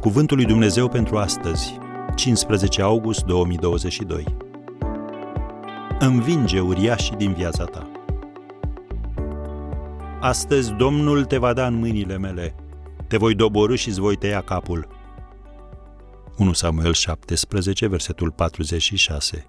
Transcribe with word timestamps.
Cuvântul 0.00 0.36
lui 0.36 0.46
Dumnezeu 0.46 0.88
pentru 0.88 1.16
astăzi, 1.16 1.78
15 2.14 2.82
august 2.82 3.24
2022. 3.24 4.36
Învinge 5.98 6.60
uriașii 6.60 7.16
din 7.16 7.32
viața 7.32 7.64
ta. 7.64 7.90
Astăzi 10.20 10.72
Domnul 10.72 11.24
te 11.24 11.36
va 11.38 11.52
da 11.52 11.66
în 11.66 11.74
mâinile 11.74 12.18
mele. 12.18 12.54
Te 13.08 13.16
voi 13.16 13.34
doborâ 13.34 13.74
și 13.74 13.88
îți 13.88 14.00
voi 14.00 14.16
tăia 14.16 14.40
capul. 14.40 14.88
1 16.36 16.52
Samuel 16.52 16.92
17, 16.92 17.86
versetul 17.86 18.30
46. 18.30 19.46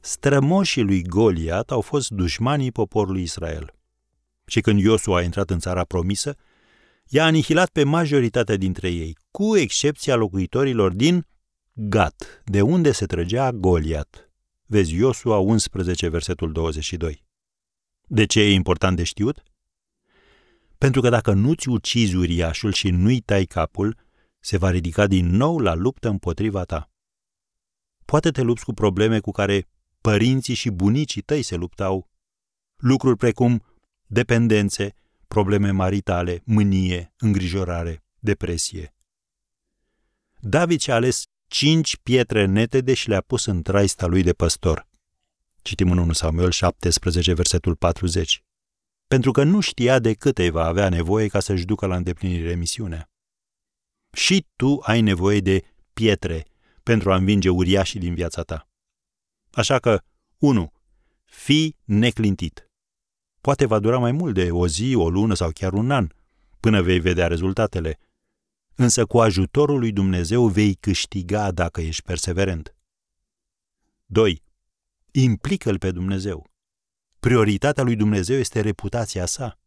Strămoșii 0.00 0.82
lui 0.82 1.02
Goliat 1.02 1.70
au 1.70 1.80
fost 1.80 2.10
dușmanii 2.10 2.72
poporului 2.72 3.22
Israel. 3.22 3.74
Și 4.46 4.60
când 4.60 4.80
Iosua 4.80 5.16
a 5.16 5.22
intrat 5.22 5.50
în 5.50 5.58
țara 5.58 5.84
promisă, 5.84 6.36
i-a 7.08 7.24
anihilat 7.24 7.68
pe 7.68 7.84
majoritatea 7.84 8.56
dintre 8.56 8.88
ei, 8.88 9.16
cu 9.30 9.56
excepția 9.56 10.14
locuitorilor 10.14 10.92
din 10.92 11.26
Gat, 11.72 12.42
de 12.44 12.62
unde 12.62 12.92
se 12.92 13.06
trăgea 13.06 13.52
Goliat. 13.52 14.30
Vezi 14.66 14.94
Iosua 14.94 15.38
11, 15.38 16.08
versetul 16.08 16.52
22. 16.52 17.24
De 18.06 18.24
ce 18.24 18.40
e 18.40 18.52
important 18.52 18.96
de 18.96 19.02
știut? 19.02 19.42
Pentru 20.78 21.00
că 21.00 21.08
dacă 21.08 21.32
nu-ți 21.32 21.68
ucizi 21.68 22.16
uriașul 22.16 22.72
și 22.72 22.90
nu-i 22.90 23.20
tai 23.20 23.44
capul, 23.44 23.96
se 24.40 24.56
va 24.56 24.70
ridica 24.70 25.06
din 25.06 25.26
nou 25.26 25.58
la 25.58 25.74
luptă 25.74 26.08
împotriva 26.08 26.64
ta. 26.64 26.90
Poate 28.04 28.30
te 28.30 28.42
lupți 28.42 28.64
cu 28.64 28.72
probleme 28.72 29.20
cu 29.20 29.30
care 29.30 29.68
părinții 30.00 30.54
și 30.54 30.70
bunicii 30.70 31.22
tăi 31.22 31.42
se 31.42 31.56
luptau. 31.56 32.08
Lucruri 32.76 33.16
precum 33.16 33.64
dependențe, 34.06 34.94
probleme 35.32 35.70
maritale, 35.70 36.42
mânie, 36.44 37.12
îngrijorare, 37.18 38.04
depresie. 38.18 38.94
David 40.40 40.80
și-a 40.80 40.94
ales 40.94 41.24
cinci 41.46 41.96
pietre 41.96 42.44
netede 42.44 42.94
și 42.94 43.08
le-a 43.08 43.20
pus 43.20 43.44
în 43.44 43.62
traista 43.62 44.06
lui 44.06 44.22
de 44.22 44.32
păstor. 44.32 44.88
Citim 45.62 45.90
în 45.90 45.98
1 45.98 46.12
Samuel 46.12 46.50
17, 46.50 47.32
versetul 47.32 47.76
40. 47.76 48.44
Pentru 49.06 49.30
că 49.30 49.42
nu 49.42 49.60
știa 49.60 49.98
de 49.98 50.14
câte 50.14 50.50
va 50.50 50.64
avea 50.64 50.88
nevoie 50.88 51.28
ca 51.28 51.40
să-și 51.40 51.64
ducă 51.64 51.86
la 51.86 51.96
îndeplinire 51.96 52.54
misiunea. 52.54 53.10
Și 54.12 54.46
tu 54.56 54.78
ai 54.82 55.00
nevoie 55.00 55.40
de 55.40 55.62
pietre 55.92 56.46
pentru 56.82 57.12
a 57.12 57.16
învinge 57.16 57.48
uriașii 57.48 58.00
din 58.00 58.14
viața 58.14 58.42
ta. 58.42 58.68
Așa 59.50 59.78
că, 59.78 60.02
1. 60.38 60.72
Fii 61.24 61.76
neclintit. 61.84 62.71
Poate 63.42 63.66
va 63.66 63.78
dura 63.78 63.98
mai 63.98 64.12
mult 64.12 64.34
de 64.34 64.50
o 64.50 64.66
zi, 64.66 64.94
o 64.94 65.08
lună 65.08 65.34
sau 65.34 65.50
chiar 65.50 65.72
un 65.72 65.90
an, 65.90 66.08
până 66.60 66.82
vei 66.82 66.98
vedea 66.98 67.26
rezultatele. 67.26 67.98
Însă 68.74 69.06
cu 69.06 69.20
ajutorul 69.20 69.78
lui 69.78 69.92
Dumnezeu 69.92 70.46
vei 70.46 70.74
câștiga 70.74 71.50
dacă 71.50 71.80
ești 71.80 72.02
perseverent. 72.02 72.74
2. 74.06 74.42
Implică-L 75.10 75.78
pe 75.78 75.90
Dumnezeu. 75.90 76.50
Prioritatea 77.20 77.82
lui 77.82 77.96
Dumnezeu 77.96 78.38
este 78.38 78.60
reputația 78.60 79.26
sa, 79.26 79.58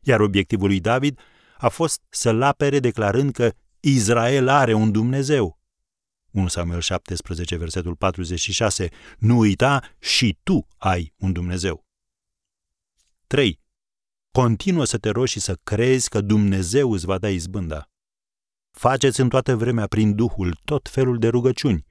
iar 0.00 0.20
obiectivul 0.20 0.68
lui 0.68 0.80
David 0.80 1.18
a 1.58 1.68
fost 1.68 2.00
să-l 2.08 2.42
apere 2.42 2.78
declarând 2.78 3.32
că 3.32 3.52
Israel 3.80 4.48
are 4.48 4.72
un 4.72 4.92
Dumnezeu. 4.92 5.58
1 6.30 6.48
Samuel 6.48 6.80
17, 6.80 7.56
versetul 7.56 7.96
46. 7.96 8.88
Nu 9.18 9.38
uita, 9.38 9.82
și 9.98 10.38
tu 10.42 10.66
ai 10.76 11.12
un 11.16 11.32
Dumnezeu. 11.32 11.84
3. 13.32 13.60
Continuă 14.30 14.84
să 14.84 14.98
te 14.98 15.10
rogi 15.10 15.32
și 15.32 15.40
să 15.40 15.54
crezi 15.62 16.08
că 16.08 16.20
Dumnezeu 16.20 16.92
îți 16.92 17.06
va 17.06 17.18
da 17.18 17.30
izbânda. 17.30 17.90
Faceți 18.70 19.20
în 19.20 19.28
toată 19.28 19.56
vremea 19.56 19.86
prin 19.86 20.14
Duhul 20.14 20.60
tot 20.64 20.88
felul 20.88 21.18
de 21.18 21.28
rugăciuni, 21.28 21.86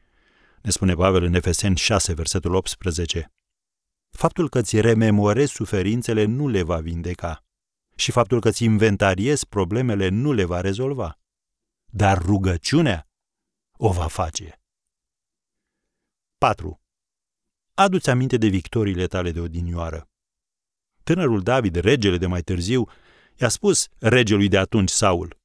ne 0.61 0.69
spune 0.69 0.93
Pavel 0.93 1.23
în 1.23 1.33
Efeseni 1.33 1.77
6, 1.77 2.13
versetul 2.13 2.53
18. 2.53 3.33
Faptul 4.09 4.49
că 4.49 4.61
ți 4.61 4.81
rememorezi 4.81 5.51
suferințele 5.51 6.25
nu 6.25 6.47
le 6.47 6.61
va 6.61 6.79
vindeca 6.79 7.45
și 7.95 8.11
faptul 8.11 8.39
că 8.39 8.51
ți 8.51 8.63
inventariezi 8.63 9.47
problemele 9.47 10.07
nu 10.09 10.31
le 10.31 10.43
va 10.43 10.61
rezolva. 10.61 11.19
Dar 11.85 12.21
rugăciunea 12.21 13.09
o 13.77 13.91
va 13.91 14.07
face. 14.07 14.61
4. 16.37 16.81
Adu-ți 17.73 18.09
aminte 18.09 18.37
de 18.37 18.47
victoriile 18.47 19.07
tale 19.07 19.31
de 19.31 19.39
odinioară. 19.39 20.10
Tânărul 21.03 21.41
David, 21.41 21.75
regele 21.75 22.17
de 22.17 22.27
mai 22.27 22.41
târziu, 22.41 22.87
i-a 23.35 23.49
spus 23.49 23.87
regelui 23.99 24.47
de 24.47 24.57
atunci, 24.57 24.89
Saul, 24.89 25.39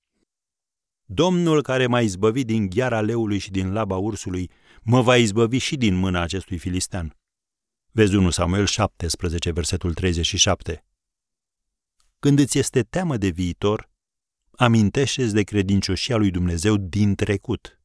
Domnul 1.09 1.63
care 1.63 1.87
m-a 1.87 2.01
izbăvit 2.01 2.47
din 2.47 2.69
gheara 2.69 3.01
leului 3.01 3.39
și 3.39 3.51
din 3.51 3.73
laba 3.73 3.97
ursului, 3.97 4.51
mă 4.83 5.03
va 5.03 5.17
izbăvi 5.17 5.59
și 5.59 5.77
din 5.77 5.95
mâna 5.95 6.21
acestui 6.21 6.59
filistean. 6.59 7.17
Vezi 7.91 8.15
1 8.15 8.31
Samuel 8.31 8.67
17, 8.67 9.51
versetul 9.51 9.95
37. 9.95 10.85
Când 12.19 12.39
îți 12.39 12.59
este 12.59 12.83
teamă 12.83 13.17
de 13.17 13.29
viitor, 13.29 13.91
amintește-ți 14.51 15.35
de 15.35 15.43
credincioșia 15.43 16.17
lui 16.17 16.31
Dumnezeu 16.31 16.77
din 16.77 17.15
trecut. 17.15 17.81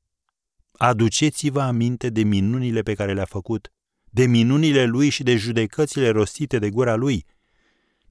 Aduceți-vă 0.72 1.62
aminte 1.62 2.10
de 2.10 2.24
minunile 2.24 2.81
pe 2.81 2.94
care 2.94 3.14
le-a 3.14 3.26
făcut, 3.26 3.72
de 4.10 4.26
minunile 4.26 4.86
lui 4.86 5.10
și 5.10 5.24
de 5.24 5.36
judecățile 5.36 6.10
rostite 6.10 6.60
de 6.60 6.70
gura 6.70 6.96
lui. 6.96 7.26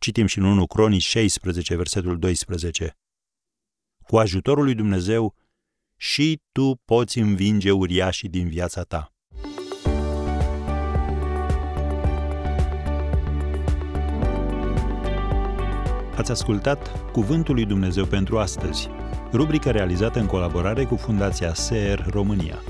Citim 0.00 0.27
și 0.27 0.38
în 0.38 0.44
1 0.44 0.66
Cronici 0.66 1.03
16, 1.03 1.77
versetul 1.77 2.19
12. 2.19 2.97
Cu 4.06 4.16
ajutorul 4.16 4.65
lui 4.65 4.75
Dumnezeu, 4.75 5.34
și 5.97 6.41
tu 6.53 6.81
poți 6.84 7.19
învinge 7.19 7.71
uriașii 7.71 8.28
din 8.28 8.49
viața 8.49 8.83
ta. 8.83 9.15
Ați 16.17 16.31
ascultat 16.31 17.11
Cuvântul 17.12 17.55
lui 17.55 17.65
Dumnezeu 17.65 18.06
pentru 18.06 18.38
astăzi, 18.38 18.88
rubrica 19.32 19.71
realizată 19.71 20.19
în 20.19 20.27
colaborare 20.27 20.84
cu 20.84 20.97
Fundația 20.97 21.55
SER 21.55 22.06
România. 22.11 22.62